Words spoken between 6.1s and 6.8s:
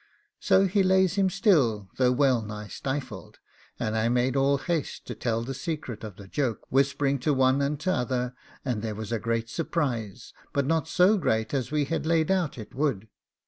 the joke,